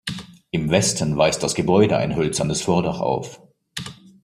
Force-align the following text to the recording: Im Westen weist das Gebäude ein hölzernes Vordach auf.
Im 0.49 0.71
Westen 0.71 1.15
weist 1.15 1.43
das 1.43 1.53
Gebäude 1.53 1.95
ein 1.95 2.15
hölzernes 2.15 2.63
Vordach 2.63 2.99
auf. 3.01 3.39